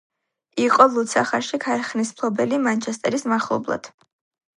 [0.67, 3.91] იყო ლუდსახარში ქარხნის მფლობელი მანჩესტერის მახლობლად.